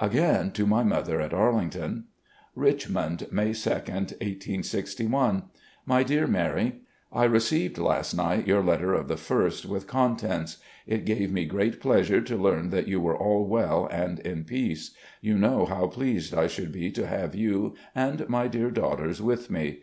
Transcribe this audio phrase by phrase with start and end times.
[0.00, 2.06] Again to my mother at Arlington:
[2.56, 5.42] "Richmond, May 2, 1861."
[5.92, 6.80] My dear Mary:
[7.12, 10.56] I received last night your letter of the ist, with contents.
[10.84, 14.96] It gave me great pleasure to learn that you were all well and in peace.
[15.20, 19.48] You know how pleased I should be to have you and my dear daughters with
[19.48, 19.82] me.